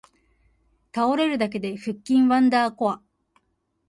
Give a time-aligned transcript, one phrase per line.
[0.95, 3.03] 倒れるだけで腹筋ワンダーコア